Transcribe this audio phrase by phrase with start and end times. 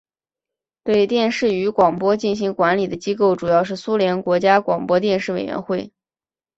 [0.83, 5.93] 对电视与广播进行管理的机构主要是苏联国家广播电视委员会。